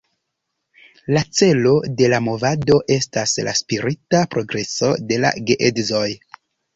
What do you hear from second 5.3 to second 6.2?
geedzoj.